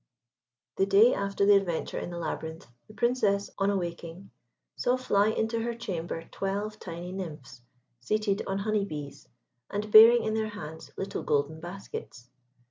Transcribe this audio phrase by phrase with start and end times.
[0.77, 4.31] The day after the adventure in the labyrinth, the Princess, on awaking,
[4.75, 7.61] saw fly into her chamber twelve tiny nymphs,
[7.99, 9.27] seated on honey bees,
[9.69, 12.31] and bearing in their hands little golden baskets.